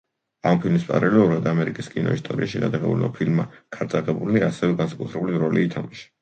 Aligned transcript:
ამ 0.51 0.61
ფილმის 0.61 0.85
პარალელურად, 0.85 1.49
ამერიკის 1.51 1.89
კინო 1.95 2.15
ისტორიაში, 2.19 2.61
გადაღებულმა 2.63 3.11
ფილმმა 3.19 3.45
„ქარწაღებულნი“ 3.77 4.43
ასევე 4.49 4.75
განსაკუთრებული 4.81 5.45
როლი 5.45 5.69
ითამაშა. 5.69 6.11